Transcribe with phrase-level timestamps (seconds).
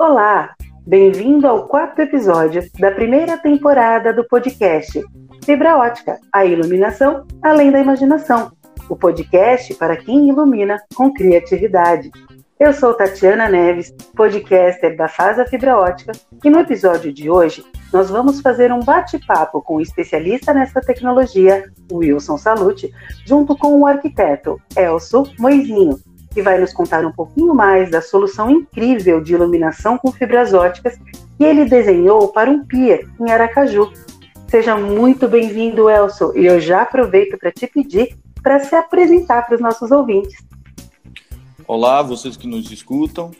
[0.00, 0.54] Olá,
[0.86, 4.98] bem-vindo ao quarto episódio da primeira temporada do podcast
[5.44, 8.50] Fibra Ótica, a iluminação além da imaginação.
[8.88, 12.10] O podcast para quem ilumina com criatividade.
[12.58, 16.12] Eu sou Tatiana Neves, podcaster da Fasa Fibra Ótica,
[16.42, 17.62] e no episódio de hoje
[17.92, 22.90] nós vamos fazer um bate-papo com o especialista nessa tecnologia, Wilson Salute,
[23.26, 25.98] junto com o arquiteto Elso Moizinho,
[26.30, 30.96] que vai nos contar um pouquinho mais da solução incrível de iluminação com fibras óticas
[31.36, 33.92] que ele desenhou para um pier em Aracaju.
[34.48, 39.56] Seja muito bem-vindo, Elso, e eu já aproveito para te pedir para se apresentar para
[39.56, 40.36] os nossos ouvintes.
[41.66, 43.30] Olá, vocês que nos escutam.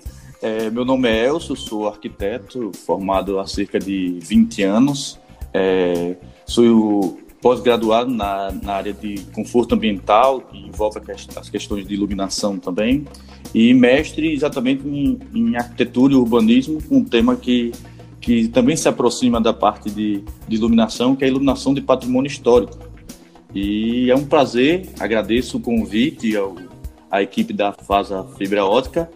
[0.42, 5.20] É, meu nome é Elcio, sou arquiteto formado há cerca de 20 anos.
[5.52, 11.00] É, sou pós-graduado na, na, área de conforto ambiental, que envolve
[11.36, 13.06] as questões de iluminação também,
[13.54, 17.72] e mestre exatamente em, em arquitetura e urbanismo, um tema que,
[18.20, 22.28] que também se aproxima da parte de, de iluminação, que é a iluminação de patrimônio
[22.28, 22.78] histórico.
[23.54, 26.54] E é um prazer, agradeço o convite ao
[27.10, 29.10] a equipe da Fasa Fibra Ótica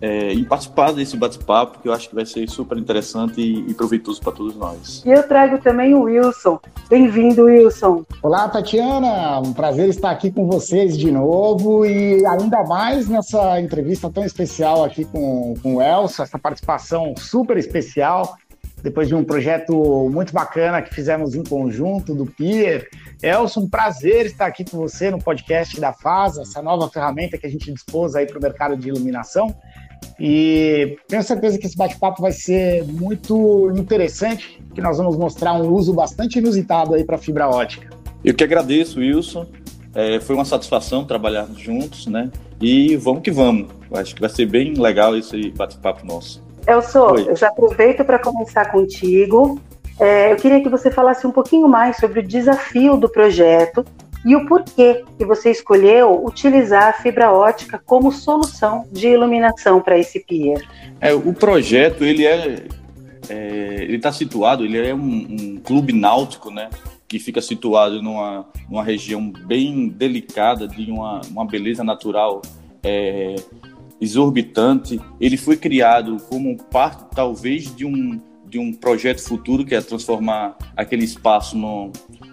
[0.00, 3.74] é, em participar desse bate-papo, que eu acho que vai ser super interessante e, e
[3.74, 5.02] proveitoso para todos nós.
[5.04, 6.60] E eu trago também o Wilson.
[6.88, 8.04] Bem-vindo, Wilson.
[8.22, 9.40] Olá, Tatiana.
[9.40, 14.84] Um prazer estar aqui com vocês de novo e ainda mais nessa entrevista tão especial
[14.84, 18.36] aqui com, com o Elson, essa participação super especial
[18.82, 22.88] depois de um projeto muito bacana que fizemos em conjunto do Pier.
[23.22, 27.46] Elson, um prazer estar aqui com você no podcast da FASA, essa nova ferramenta que
[27.46, 29.54] a gente dispôs aí para o mercado de iluminação.
[30.20, 35.72] E tenho certeza que esse bate-papo vai ser muito interessante, que nós vamos mostrar um
[35.72, 37.88] uso bastante inusitado aí para fibra ótica.
[38.24, 39.46] Eu que agradeço, Wilson.
[39.94, 42.30] É, foi uma satisfação trabalhar juntos, né?
[42.60, 43.68] E vamos que vamos.
[43.92, 46.42] Acho que vai ser bem legal esse bate-papo nosso.
[46.66, 49.60] Elso, eu já aproveito para começar contigo.
[49.98, 53.84] É, eu queria que você falasse um pouquinho mais sobre o desafio do projeto
[54.24, 59.98] e o porquê que você escolheu utilizar a fibra ótica como solução de iluminação para
[59.98, 60.66] esse pier.
[61.00, 62.66] É, o projeto ele é,
[63.28, 66.68] é ele está situado, ele é um, um, clube náutico, né?
[67.06, 72.42] Que fica situado numa, numa região bem delicada de uma, uma beleza natural
[72.82, 73.36] é,
[74.00, 75.00] exorbitante.
[75.20, 80.56] Ele foi criado como parte, talvez, de um, de um projeto futuro, que é transformar
[80.76, 81.92] aquele espaço no,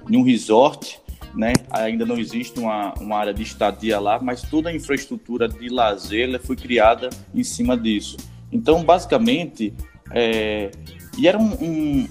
[0.10, 1.00] em um resort.
[1.36, 1.54] Né?
[1.72, 6.40] Ainda não existe uma, uma área de estadia lá, mas toda a infraestrutura de lazer
[6.42, 8.16] foi criada em cima disso.
[8.52, 9.74] Então, basicamente,
[10.12, 10.72] é,
[11.18, 12.08] e era um, um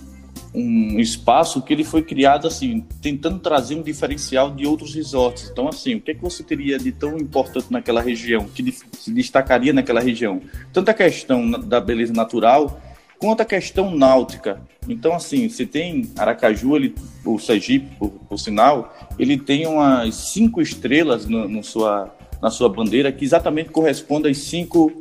[0.55, 5.51] um espaço que ele foi criado assim, tentando trazer um diferencial de outros resorts.
[5.51, 9.13] Então, assim, o que, é que você teria de tão importante naquela região, que se
[9.13, 10.41] destacaria naquela região?
[10.73, 12.81] Tanto a questão da beleza natural,
[13.19, 14.61] quanto a questão náutica.
[14.89, 16.95] Então, assim, você tem Aracaju, ele,
[17.25, 22.69] o Sergipe, por, por sinal, ele tem umas cinco estrelas no, no sua, na sua
[22.69, 24.93] bandeira, que exatamente corresponde aos cinco,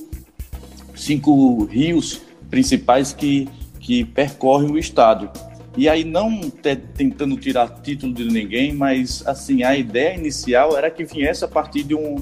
[0.95, 3.49] cinco rios principais que
[3.83, 5.29] que percorrem o estado.
[5.75, 10.89] E aí não te, tentando tirar título de ninguém, mas assim a ideia inicial era
[10.89, 12.15] que viesse a partir de um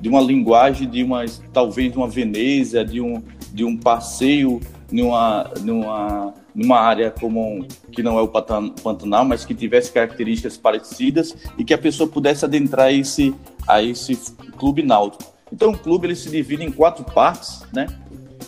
[0.00, 3.20] de uma linguagem de uma talvez de uma Veneza, de um
[3.52, 9.54] de um passeio numa numa numa área como que não é o Pantanal, mas que
[9.54, 13.34] tivesse características parecidas e que a pessoa pudesse adentrar esse
[13.66, 14.16] a esse
[14.56, 15.32] clube náutico.
[15.52, 17.86] Então o clube ele se divide em quatro partes, né?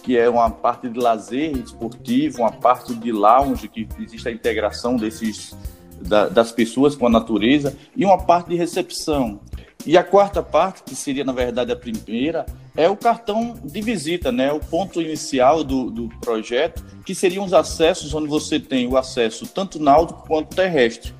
[0.03, 4.97] que é uma parte de lazer esportivo, uma parte de lounge, que existe a integração
[4.97, 5.57] desses,
[6.01, 9.41] da, das pessoas com a natureza, e uma parte de recepção.
[9.87, 12.45] E a quarta parte, que seria na verdade a primeira,
[12.77, 14.53] é o cartão de visita, né?
[14.53, 19.47] o ponto inicial do, do projeto, que seriam os acessos onde você tem o acesso
[19.47, 21.13] tanto náutico quanto terrestre.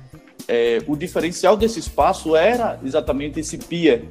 [0.47, 4.03] É, o diferencial desse espaço era exatamente esse pier,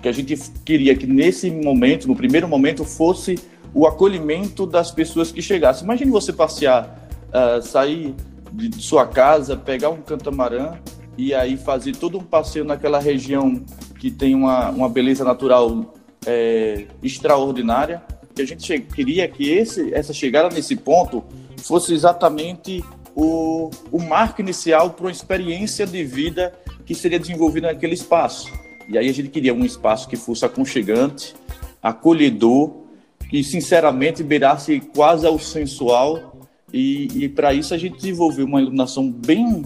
[0.00, 3.36] que a gente queria que nesse momento, no primeiro momento, fosse
[3.74, 5.84] o acolhimento das pessoas que chegassem.
[5.84, 8.14] Imagine você passear, uh, sair
[8.52, 10.78] de sua casa, pegar um catamarã
[11.16, 13.64] e aí fazer todo um passeio naquela região
[13.98, 15.94] que tem uma, uma beleza natural
[16.26, 18.02] é, extraordinária.
[18.34, 21.24] Que a gente queria que esse, essa chegada nesse ponto
[21.58, 22.84] fosse exatamente
[23.14, 26.52] o, o marco inicial para uma experiência de vida
[26.86, 28.50] que seria desenvolvida naquele espaço.
[28.88, 31.34] E aí a gente queria um espaço que fosse aconchegante,
[31.82, 32.88] acolhedor
[33.28, 36.38] que sinceramente beirasse quase ao sensual
[36.72, 39.64] e, e para isso a gente desenvolveu uma iluminação bem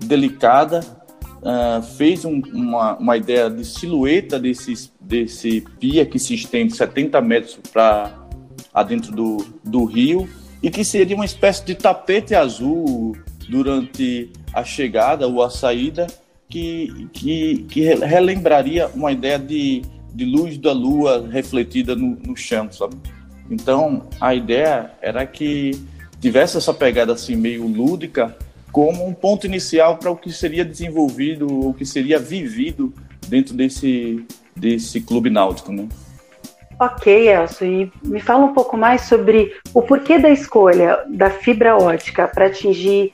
[0.00, 0.80] delicada,
[1.42, 7.20] uh, fez um, uma, uma ideia de silhueta desse, desse pia que se estende 70
[7.20, 8.18] metros para
[8.72, 10.28] adentro do, do rio
[10.62, 13.16] e que seria uma espécie de tapete azul
[13.48, 16.06] durante a chegada ou a saída
[16.48, 19.82] que, que, que relembraria uma ideia de,
[20.14, 22.96] de luz da lua refletida no, no chão, sabe?
[23.50, 25.72] Então, a ideia era que
[26.20, 28.36] tivesse essa pegada assim meio lúdica
[28.72, 32.92] como um ponto inicial para o que seria desenvolvido, o que seria vivido
[33.28, 34.24] dentro desse,
[34.56, 35.86] desse clube náutico, né?
[36.80, 41.76] Ok, Elcio, e me fala um pouco mais sobre o porquê da escolha da fibra
[41.76, 43.12] ótica para atingir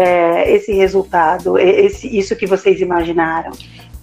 [0.00, 3.50] é, esse resultado, esse, isso que vocês imaginaram?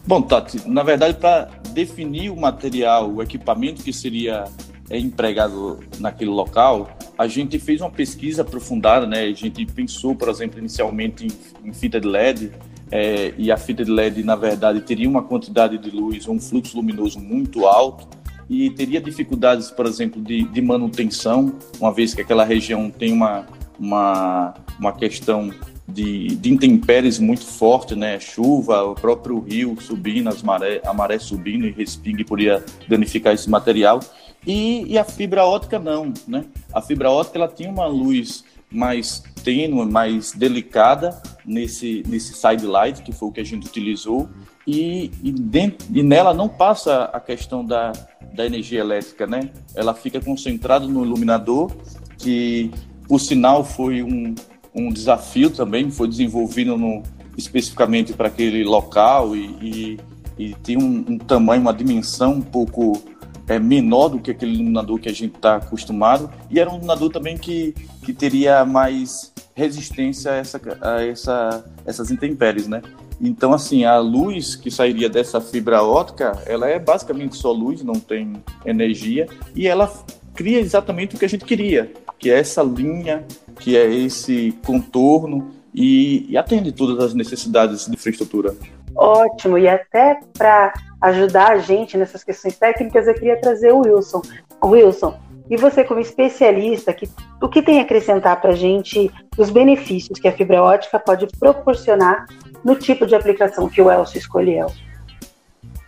[0.05, 4.43] Bom, Tati, na verdade, para definir o material, o equipamento que seria
[4.89, 9.23] é, empregado naquele local, a gente fez uma pesquisa aprofundada, né?
[9.23, 12.51] A gente pensou, por exemplo, inicialmente em, em fita de LED,
[12.91, 16.77] é, e a fita de LED, na verdade, teria uma quantidade de luz, um fluxo
[16.77, 18.07] luminoso muito alto,
[18.49, 23.45] e teria dificuldades, por exemplo, de, de manutenção, uma vez que aquela região tem uma,
[23.77, 25.51] uma, uma questão
[25.87, 28.19] de, de intempéries muito forte, né?
[28.19, 33.49] Chuva, o próprio rio subindo, as maré, a maré subindo e respingue poderia danificar esse
[33.49, 33.99] material.
[34.47, 36.45] E, e, a fibra ótica não, né?
[36.73, 43.01] A fibra ótica ela tinha uma luz mais tênue, mais delicada nesse nesse side light
[43.01, 44.29] que foi o que a gente utilizou
[44.65, 47.91] e, e, dentro, e nela não passa a questão da,
[48.33, 49.49] da energia elétrica, né?
[49.75, 51.69] Ela fica concentrada no iluminador
[52.17, 52.71] que
[53.09, 54.33] o sinal foi um,
[54.73, 57.03] um desafio também, foi desenvolvido no,
[57.37, 59.99] especificamente para aquele local e, e,
[60.37, 63.01] e tem um, um, tamanho, uma dimensão um pouco
[63.47, 67.09] é, menor do que aquele iluminador que a gente está acostumado e era um iluminador
[67.09, 67.73] também que,
[68.03, 72.81] que teria mais resistência a, essa, a essa, essas intempéries, né?
[73.19, 77.95] Então, assim, a luz que sairia dessa fibra ótica, ela é basicamente só luz, não
[77.95, 78.33] tem
[78.63, 79.91] energia, e ela
[80.35, 83.25] cria exatamente o que a gente queria, que é essa linha,
[83.59, 88.55] que é esse contorno e, e atende todas as necessidades de infraestrutura.
[88.97, 94.21] Ótimo, e até para ajudar a gente nessas questões técnicas, eu queria trazer o Wilson.
[94.63, 95.17] Wilson,
[95.49, 97.07] e você como especialista, que,
[97.41, 101.27] o que tem a acrescentar para a gente os benefícios que a fibra ótica pode
[101.39, 102.25] proporcionar
[102.63, 104.67] no tipo de aplicação que o Elcio escolheu?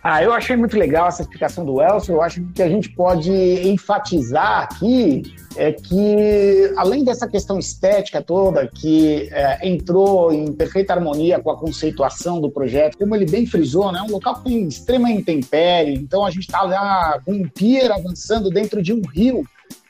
[0.02, 2.14] Ah, eu achei muito legal essa explicação do Elcio.
[2.14, 5.22] Eu acho que a gente pode enfatizar aqui
[5.56, 11.56] é que, além dessa questão estética toda, que é, entrou em perfeita harmonia com a
[11.56, 15.94] conceituação do projeto, como ele bem frisou, né, é um local que tem extrema intempérie,
[15.94, 19.44] então a gente está lá com um pier avançando dentro de um rio.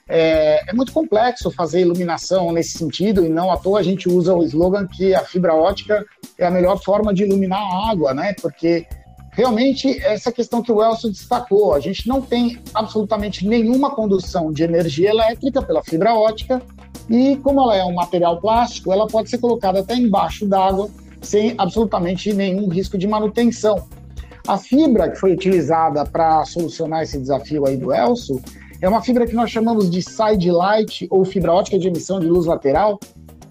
[0.09, 4.35] É, é, muito complexo fazer iluminação nesse sentido, e não à toa a gente usa
[4.35, 6.05] o slogan que a fibra ótica
[6.37, 8.35] é a melhor forma de iluminar a água, né?
[8.43, 8.87] Porque
[9.41, 14.63] realmente essa questão que o Elson destacou, a gente não tem absolutamente nenhuma condução de
[14.63, 16.61] energia elétrica pela fibra ótica
[17.09, 20.91] e como ela é um material plástico, ela pode ser colocada até embaixo d'água
[21.23, 23.89] sem absolutamente nenhum risco de manutenção.
[24.47, 28.43] A fibra que foi utilizada para solucionar esse desafio aí do Elso
[28.83, 32.27] é uma fibra que nós chamamos de side light ou fibra ótica de emissão de
[32.27, 33.01] luz lateral,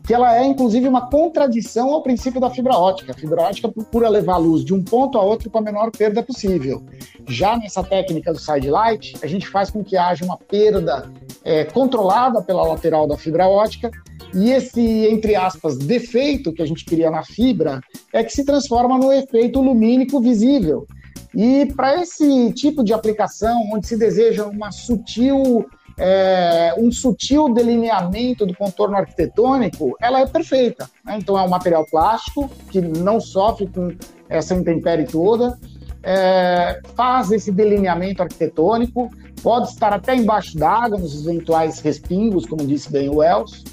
[0.09, 3.11] que ela é inclusive uma contradição ao princípio da fibra ótica.
[3.11, 5.91] A fibra ótica procura levar a luz de um ponto a outro com a menor
[5.91, 6.83] perda possível.
[7.27, 11.07] Já nessa técnica do side light, a gente faz com que haja uma perda
[11.43, 13.91] é, controlada pela lateral da fibra ótica
[14.33, 17.79] e esse, entre aspas, defeito que a gente queria na fibra
[18.11, 20.87] é que se transforma no efeito lumínico visível.
[21.35, 25.67] E para esse tipo de aplicação, onde se deseja uma sutil
[25.99, 30.89] é, um sutil delineamento do contorno arquitetônico, ela é perfeita.
[31.03, 31.17] Né?
[31.19, 33.93] Então é um material plástico que não sofre com
[34.29, 35.59] essa intempérie toda,
[36.01, 39.09] é, faz esse delineamento arquitetônico,
[39.43, 43.63] pode estar até embaixo d'água, nos eventuais respingos, como disse bem o Elcio.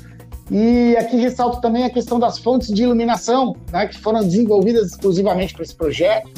[0.51, 5.55] E aqui ressalto também a questão das fontes de iluminação, né, que foram desenvolvidas exclusivamente
[5.55, 6.31] para esse projeto,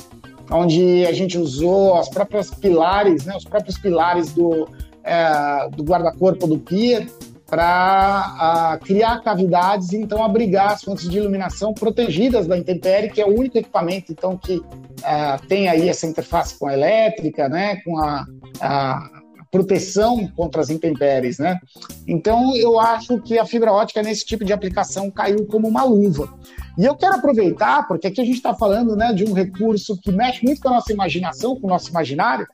[0.51, 4.67] onde a gente usou as próprias pilares, né, os próprios pilares do,
[5.09, 7.07] é, do guarda-corpo do pier
[7.47, 13.27] para criar cavidades e então abrigar as fontes de iluminação protegidas da intempérie, que é
[13.27, 14.63] o único equipamento então que
[15.03, 18.27] é, tem aí essa interface com a elétrica, né, com a,
[18.61, 19.11] a
[19.51, 21.59] proteção contra as intempéries, né?
[22.07, 26.29] Então eu acho que a fibra ótica nesse tipo de aplicação caiu como uma luva.
[26.77, 30.13] E eu quero aproveitar, porque aqui a gente está falando né, de um recurso que
[30.13, 32.47] mexe muito com a nossa imaginação, com o nosso imaginário,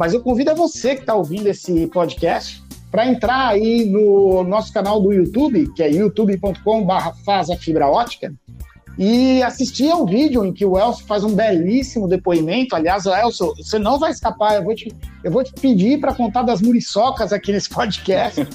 [0.00, 4.72] mas eu convido a você que está ouvindo esse podcast para entrar aí no nosso
[4.72, 7.12] canal do YouTube, que é youtube.com/barra
[7.58, 8.32] fibra ótica,
[8.98, 12.74] e assisti ao vídeo em que o Elcio faz um belíssimo depoimento.
[12.74, 14.90] Aliás, Elcio, você não vai escapar, eu vou te,
[15.22, 18.40] eu vou te pedir para contar das muriçocas aqui nesse podcast.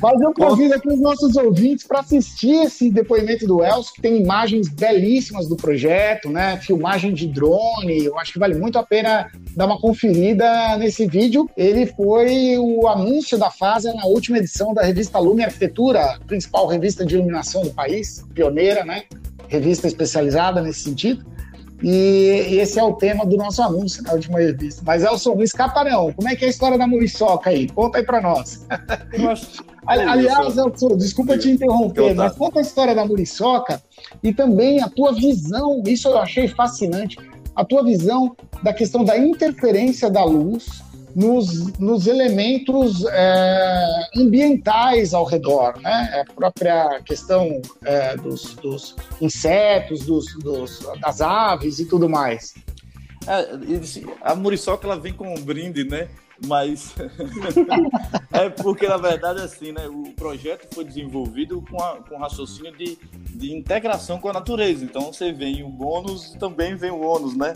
[0.00, 4.16] Mas eu convido aqui os nossos ouvintes para assistir esse depoimento do Elcio, que tem
[4.16, 6.56] imagens belíssimas do projeto, né?
[6.56, 8.04] Filmagem de drone.
[8.04, 11.48] Eu acho que vale muito a pena dar uma conferida nesse vídeo.
[11.54, 17.04] Ele foi o anúncio da fase na última edição da revista Lume Arquitetura, principal revista
[17.04, 19.02] de iluminação do país, pioneira, né?
[19.48, 21.26] Revista especializada nesse sentido.
[21.82, 24.82] E, e, esse é o tema do nosso anúncio na última revista.
[24.84, 26.12] Mas, Elson, não escapa não.
[26.12, 27.68] Como é que é a história da muriçoca aí?
[27.68, 28.66] Conta aí para nós.
[29.86, 33.82] Aliás, Elson, desculpa te interromper, mas conta a história da muriçoca
[34.22, 37.16] e também a tua visão, isso eu achei fascinante,
[37.56, 40.82] a tua visão da questão da interferência da luz
[41.14, 46.24] nos, nos elementos é, ambientais ao redor, né?
[46.28, 52.54] A própria questão é, dos, dos, insetos, dos, dos, das aves e tudo mais.
[53.26, 53.48] É,
[54.22, 56.08] a muriçoca ela vem com um brinde, né?
[56.46, 56.94] Mas
[58.32, 59.86] é porque, na verdade, assim, né?
[59.88, 62.98] O projeto foi desenvolvido com, a, com raciocínio de,
[63.34, 64.82] de integração com a natureza.
[64.82, 67.52] Então, você vem o bônus também vem o ônus, né?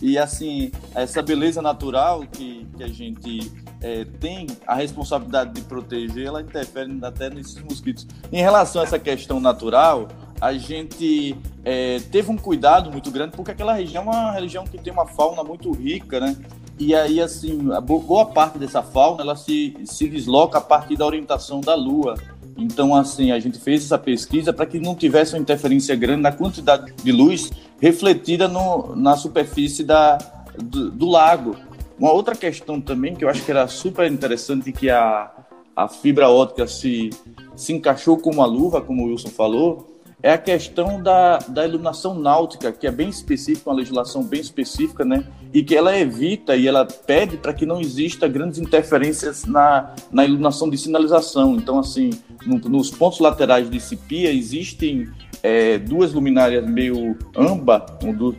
[0.00, 6.26] E assim, essa beleza natural que, que a gente é, tem a responsabilidade de proteger,
[6.26, 8.06] ela interfere até nesses mosquitos.
[8.32, 10.08] Em relação a essa questão natural,
[10.40, 14.78] a gente é, teve um cuidado muito grande, porque aquela região é uma região que
[14.78, 16.36] tem uma fauna muito rica, né?
[16.78, 21.60] E aí, assim, boa parte dessa fauna, ela se, se desloca a partir da orientação
[21.60, 22.14] da Lua.
[22.58, 26.32] Então, assim, a gente fez essa pesquisa para que não tivesse uma interferência grande na
[26.32, 27.50] quantidade de luz
[27.80, 30.18] refletida no, na superfície da,
[30.60, 31.56] do, do, lago.
[31.96, 35.30] Uma outra questão também que eu acho que era super interessante que a,
[35.76, 37.10] a fibra ótica se,
[37.54, 42.18] se encaixou como uma luva, como o Wilson falou, é a questão da, da iluminação
[42.18, 45.24] náutica, que é bem específica, uma legislação bem específica, né?
[45.54, 50.24] E que ela evita e ela pede para que não exista grandes interferências na, na
[50.24, 51.54] iluminação de sinalização.
[51.54, 52.10] Então, assim,
[52.44, 55.08] no, nos pontos laterais de Cipia existem
[55.42, 57.86] é, duas luminárias meio amba,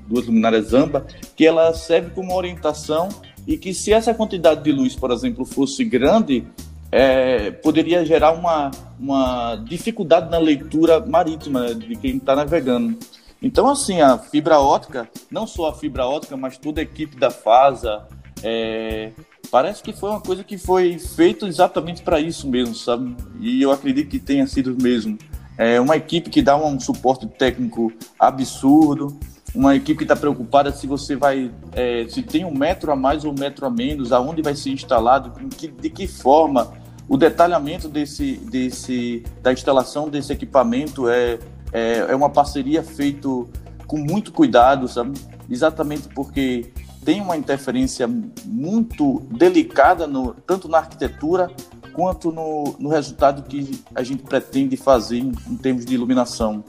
[0.07, 3.07] duas luminárias amba, que ela serve como orientação
[3.48, 6.45] e que se essa quantidade de luz, por exemplo, fosse grande,
[6.91, 12.98] é, poderia gerar uma, uma dificuldade na leitura marítima de quem está navegando.
[13.41, 17.29] Então, assim, a fibra ótica, não só a fibra ótica, mas toda a equipe da
[17.29, 18.05] FASA,
[18.43, 19.12] é,
[19.50, 23.15] parece que foi uma coisa que foi feita exatamente para isso mesmo, sabe?
[23.39, 25.17] E eu acredito que tenha sido mesmo.
[25.58, 29.17] É uma equipe que dá um suporte técnico absurdo,
[29.53, 33.25] uma equipe que está preocupada se você vai, é, se tem um metro a mais
[33.25, 36.72] ou um metro a menos, aonde vai ser instalado, de que forma,
[37.10, 41.39] o detalhamento desse, desse, da instalação desse equipamento é,
[41.74, 43.50] é, é uma parceria feito
[43.88, 45.20] com muito cuidado, sabe?
[45.50, 46.72] Exatamente porque
[47.04, 48.08] tem uma interferência
[48.46, 51.50] muito delicada no, tanto na arquitetura
[51.94, 56.63] quanto no, no resultado que a gente pretende fazer em, em termos de iluminação.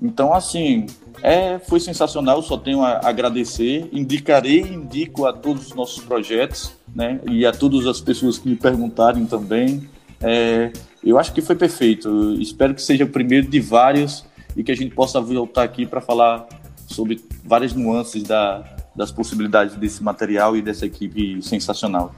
[0.00, 0.86] Então, assim,
[1.22, 3.88] é, foi sensacional, só tenho a agradecer.
[3.92, 7.20] Indicarei indico a todos os nossos projetos, né?
[7.28, 9.88] E a todas as pessoas que me perguntarem também.
[10.20, 10.70] É,
[11.02, 12.34] eu acho que foi perfeito.
[12.40, 14.24] Espero que seja o primeiro de vários
[14.56, 16.46] e que a gente possa voltar aqui para falar
[16.86, 22.14] sobre várias nuances da, das possibilidades desse material e dessa equipe sensacional.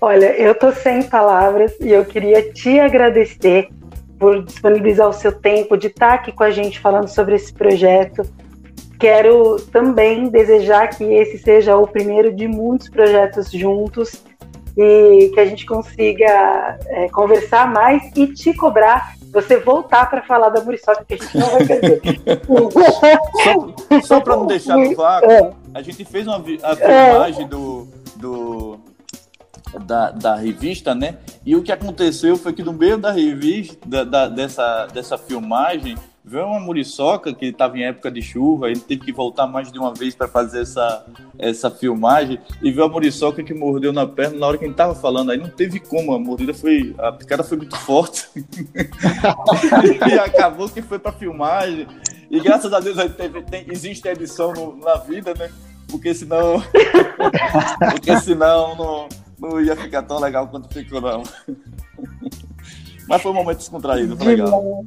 [0.02, 3.70] Olha, eu tô sem palavras e eu queria te agradecer
[4.20, 8.24] por disponibilizar o seu tempo de estar aqui com a gente falando sobre esse projeto.
[9.00, 14.22] Quero também desejar que esse seja o primeiro de muitos projetos juntos
[14.78, 20.50] e que a gente consiga é, conversar mais e te cobrar você voltar para falar
[20.50, 22.02] da Muriçoca, que a gente não vai perder.
[23.44, 25.52] só só para não deixar no vácuo, é.
[25.74, 28.69] a gente fez uma a filmagem do, do
[29.86, 31.18] da, da revista, né?
[31.46, 35.96] E o que aconteceu foi que no meio da revista, da, da, dessa, dessa filmagem,
[36.24, 39.80] veio uma muriçoca que estava em época de chuva, ele teve que voltar mais de
[39.80, 41.06] uma vez para fazer essa,
[41.38, 44.94] essa filmagem, e viu a muriçoca que mordeu na perna na hora que gente estava
[44.94, 45.32] falando.
[45.32, 46.94] Aí não teve como, a mordida foi.
[47.00, 48.30] A picada foi muito forte.
[50.08, 51.88] e acabou que foi para filmagem.
[52.30, 55.50] E graças a Deus teve, tem, existe edição no, na vida, né?
[55.90, 56.62] Porque senão.
[57.92, 59.10] porque senão não
[59.40, 61.24] não ia ficar tão legal quanto ficou, não.
[63.08, 64.84] Mas foi um momento descontraído, foi legal.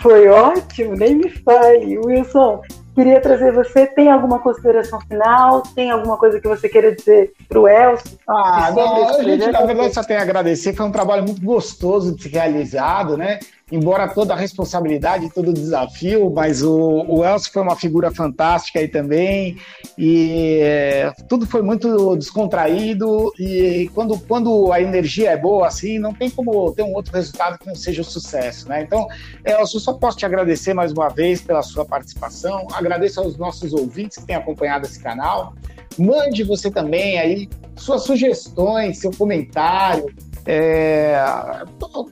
[0.00, 1.98] Foi ótimo, nem me fale.
[1.98, 2.62] Wilson,
[2.94, 3.86] queria trazer você.
[3.86, 5.62] Tem alguma consideração final?
[5.74, 8.18] Tem alguma coisa que você queira dizer para o Elcio?
[8.28, 10.74] Ah, não, a gente, na verdade, só tem a agradecer.
[10.74, 13.40] Foi um trabalho muito gostoso de ser realizado, né?
[13.72, 18.78] Embora toda a responsabilidade, todo o desafio, mas o, o Elcio foi uma figura fantástica
[18.78, 19.56] aí também,
[19.96, 26.12] e é, tudo foi muito descontraído, e quando, quando a energia é boa, assim, não
[26.12, 28.82] tem como ter um outro resultado que não seja o sucesso, né?
[28.82, 29.06] Então,
[29.44, 34.18] Elcio, só posso te agradecer mais uma vez pela sua participação, agradeço aos nossos ouvintes
[34.18, 35.54] que têm acompanhado esse canal,
[35.98, 40.06] mande você também aí suas sugestões, seu comentário,
[40.46, 41.16] é,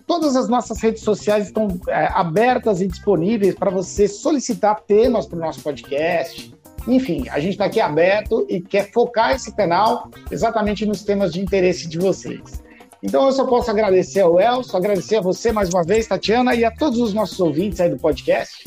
[0.06, 5.36] todas as nossas redes sociais estão é, abertas e disponíveis para você solicitar temas para
[5.36, 6.54] o nosso podcast.
[6.86, 11.40] Enfim, a gente está aqui aberto e quer focar esse canal exatamente nos temas de
[11.40, 12.62] interesse de vocês.
[13.02, 16.64] Então eu só posso agradecer ao Elcio, agradecer a você mais uma vez, Tatiana, e
[16.64, 18.64] a todos os nossos ouvintes aí do podcast.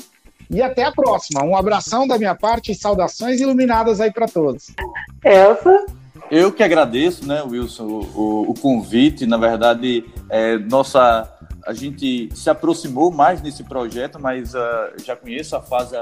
[0.50, 1.44] E até a próxima.
[1.44, 4.68] Um abração da minha parte e saudações iluminadas aí para todos.
[5.24, 5.86] Elsa?
[6.36, 9.26] Eu que agradeço, né, Wilson, o, o convite.
[9.26, 11.34] Na verdade, é, nossa,
[11.66, 14.60] a gente se aproximou mais nesse projeto, mas uh,
[15.02, 15.96] já conheço a fase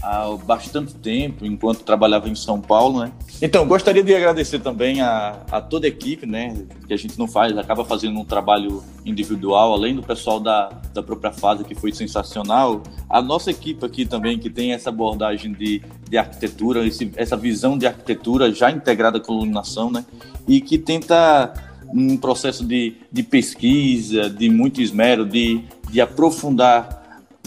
[0.00, 3.12] há bastante tempo, enquanto trabalhava em São Paulo, né?
[3.42, 6.54] Então, gostaria de agradecer também a, a toda a equipe, né?
[6.86, 11.02] Que a gente não faz, acaba fazendo um trabalho individual, além do pessoal da, da
[11.02, 12.82] própria fase, que foi sensacional.
[13.10, 17.76] A nossa equipe aqui também, que tem essa abordagem de, de arquitetura, esse, essa visão
[17.76, 20.04] de arquitetura já integrada com iluminação, né?
[20.46, 21.52] E que tenta
[21.92, 26.97] um processo de, de pesquisa, de muito esmero, de, de aprofundar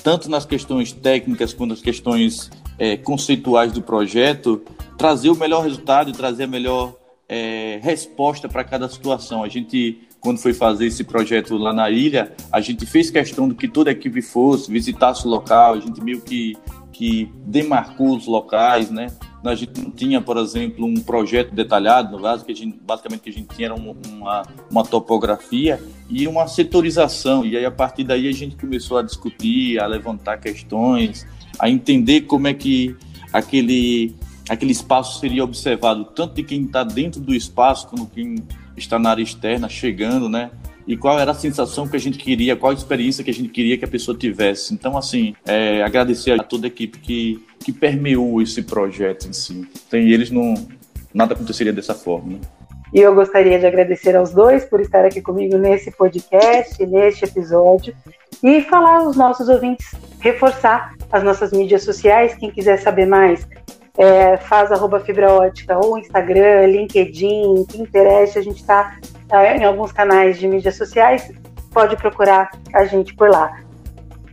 [0.04, 4.62] tanto nas questões técnicas quanto nas questões é, conceituais do projeto,
[4.98, 6.96] trazer o melhor resultado trazer a melhor
[7.32, 9.42] é, resposta para cada situação.
[9.42, 13.56] A gente, quando foi fazer esse projeto lá na ilha, a gente fez questão de
[13.56, 16.58] que toda a equipe fosse, visitasse o local, a gente meio que,
[16.92, 19.08] que demarcou os locais, né?
[19.44, 23.22] A gente não tinha, por exemplo, um projeto detalhado, no caso, que a gente, basicamente
[23.22, 27.46] que a gente tinha era uma, uma topografia e uma setorização.
[27.46, 31.26] E aí, a partir daí, a gente começou a discutir, a levantar questões,
[31.58, 32.96] a entender como é que
[33.34, 34.16] aquele,
[34.48, 38.36] aquele espaço seria observado, tanto de quem está dentro do espaço, como quem
[38.78, 40.52] está na área externa, chegando, né?
[40.88, 43.50] E qual era a sensação que a gente queria, qual a experiência que a gente
[43.50, 44.74] queria que a pessoa tivesse.
[44.74, 49.68] Então, assim, é, agradecer a toda a equipe que, que permeou esse projeto em si.
[49.90, 50.54] Sem eles, não,
[51.14, 52.34] nada aconteceria dessa forma.
[52.34, 52.40] Né?
[52.94, 57.96] E eu gostaria de agradecer aos dois por estar aqui comigo nesse podcast, neste episódio,
[58.44, 62.36] e falar aos nossos ouvintes, reforçar as nossas mídias sociais.
[62.36, 63.48] Quem quiser saber mais,
[64.02, 68.98] é, faz arroba fibra ótica ou Instagram, LinkedIn, Pinterest, a gente está
[69.32, 71.32] é, em alguns canais de mídias sociais,
[71.72, 73.62] pode procurar a gente por lá.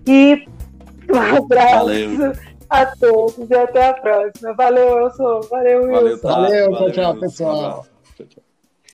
[0.06, 0.46] E
[1.12, 2.32] um abraço valeu.
[2.70, 4.54] a todos e até a próxima.
[4.54, 5.42] Valeu, eu sou.
[5.50, 6.28] Valeu, Wilson.
[6.28, 7.86] Valeu, valeu, valeu tchau, tchau, pessoal.